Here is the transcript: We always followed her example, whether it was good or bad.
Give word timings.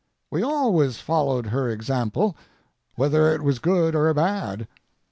We 0.31 0.41
always 0.41 0.97
followed 0.97 1.45
her 1.45 1.69
example, 1.69 2.35
whether 2.95 3.35
it 3.35 3.43
was 3.43 3.59
good 3.59 3.93
or 3.93 4.11
bad. 4.15 4.67